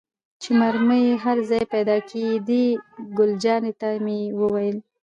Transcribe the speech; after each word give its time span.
چې 0.41 0.49
مرمۍ 0.59 1.01
یې 1.09 1.15
هر 1.23 1.37
ځای 1.49 1.63
پيدا 1.73 1.97
کېدې، 2.09 2.65
ګل 3.17 3.31
جانې 3.43 3.73
ته 3.79 3.89
مې 4.03 4.19
وویل. 4.39 4.77